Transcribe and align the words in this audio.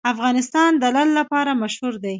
افغانستان 0.13 0.71
د 0.81 0.83
لعل 0.95 1.09
لپاره 1.19 1.51
مشهور 1.63 1.93
دی. 2.03 2.09